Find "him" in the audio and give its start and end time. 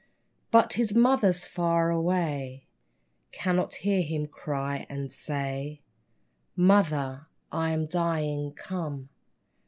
4.01-4.25